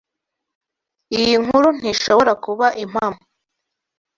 Iyi 1.17 1.35
nkuru 1.43 1.67
ntishobora 1.77 2.31
kuba 2.45 2.67
impamo. 2.83 3.21